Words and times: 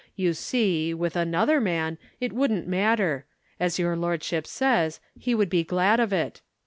You 0.15 0.33
see, 0.33 0.95
with 0.95 1.15
another 1.15 1.61
man, 1.61 1.99
it 2.19 2.33
wouldn't 2.33 2.67
matter; 2.67 3.27
as 3.59 3.77
your 3.77 3.95
lordship 3.95 4.47
says, 4.47 4.99
he 5.15 5.35
would 5.35 5.51
be 5.51 5.63
glad 5.63 5.99
of 5.99 6.11
it. 6.11 6.41